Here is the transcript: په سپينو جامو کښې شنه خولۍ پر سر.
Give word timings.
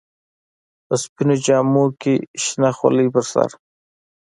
په 0.85 0.93
سپينو 1.03 1.35
جامو 1.45 1.83
کښې 2.01 2.15
شنه 2.43 2.69
خولۍ 2.77 3.07
پر 3.13 3.25
سر. 3.31 3.49